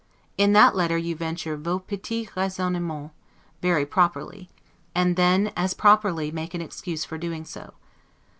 In 0.35 0.53
that 0.53 0.75
letter 0.75 0.97
you 0.97 1.15
venture 1.15 1.55
'vos 1.55 1.79
petits 1.87 2.31
raisonnemens' 2.35 3.11
very 3.61 3.85
properly, 3.85 4.49
and 4.95 5.15
then 5.15 5.53
as 5.55 5.75
properly 5.75 6.31
make 6.31 6.55
an 6.55 6.59
excuse 6.61 7.05
for 7.05 7.19
doing 7.19 7.45
so. 7.45 7.75